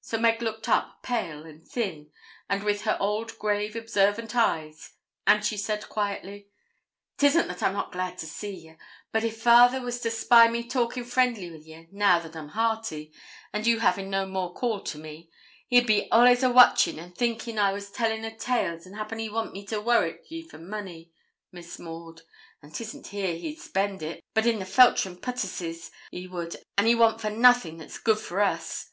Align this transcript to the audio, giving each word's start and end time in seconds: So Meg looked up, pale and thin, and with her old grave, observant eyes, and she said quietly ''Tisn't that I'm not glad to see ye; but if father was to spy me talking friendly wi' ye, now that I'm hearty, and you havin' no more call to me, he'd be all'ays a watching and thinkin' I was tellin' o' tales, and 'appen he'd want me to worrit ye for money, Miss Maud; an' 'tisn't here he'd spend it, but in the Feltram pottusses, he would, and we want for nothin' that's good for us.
So 0.00 0.18
Meg 0.18 0.42
looked 0.42 0.68
up, 0.68 1.04
pale 1.04 1.46
and 1.46 1.64
thin, 1.64 2.10
and 2.48 2.64
with 2.64 2.82
her 2.82 2.96
old 2.98 3.38
grave, 3.38 3.76
observant 3.76 4.34
eyes, 4.34 4.94
and 5.28 5.44
she 5.46 5.56
said 5.56 5.88
quietly 5.88 6.48
''Tisn't 7.18 7.46
that 7.46 7.62
I'm 7.62 7.74
not 7.74 7.92
glad 7.92 8.18
to 8.18 8.26
see 8.26 8.52
ye; 8.56 8.76
but 9.12 9.22
if 9.22 9.40
father 9.40 9.80
was 9.80 10.00
to 10.00 10.10
spy 10.10 10.48
me 10.48 10.66
talking 10.68 11.04
friendly 11.04 11.52
wi' 11.52 11.58
ye, 11.62 11.88
now 11.92 12.18
that 12.18 12.34
I'm 12.34 12.48
hearty, 12.48 13.12
and 13.52 13.64
you 13.64 13.78
havin' 13.78 14.10
no 14.10 14.26
more 14.26 14.52
call 14.54 14.80
to 14.80 14.98
me, 14.98 15.30
he'd 15.68 15.86
be 15.86 16.10
all'ays 16.10 16.42
a 16.42 16.50
watching 16.50 16.98
and 16.98 17.16
thinkin' 17.16 17.56
I 17.56 17.72
was 17.72 17.88
tellin' 17.92 18.24
o' 18.24 18.36
tales, 18.36 18.86
and 18.86 18.96
'appen 18.98 19.20
he'd 19.20 19.30
want 19.30 19.52
me 19.52 19.64
to 19.66 19.80
worrit 19.80 20.26
ye 20.28 20.42
for 20.42 20.58
money, 20.58 21.12
Miss 21.52 21.78
Maud; 21.78 22.22
an' 22.60 22.72
'tisn't 22.72 23.06
here 23.06 23.36
he'd 23.36 23.60
spend 23.60 24.02
it, 24.02 24.20
but 24.34 24.46
in 24.46 24.58
the 24.58 24.64
Feltram 24.66 25.16
pottusses, 25.16 25.92
he 26.10 26.26
would, 26.26 26.56
and 26.76 26.88
we 26.88 26.96
want 26.96 27.20
for 27.20 27.30
nothin' 27.30 27.76
that's 27.76 27.98
good 27.98 28.18
for 28.18 28.40
us. 28.40 28.90